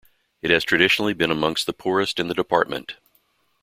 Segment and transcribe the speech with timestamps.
[0.41, 2.95] It has traditionally been amongst the poorest in the department.